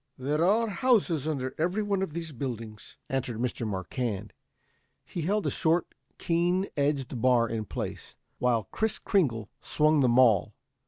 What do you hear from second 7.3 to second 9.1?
in place, while Kris